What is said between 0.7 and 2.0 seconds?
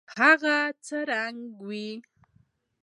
څه رنګه وه.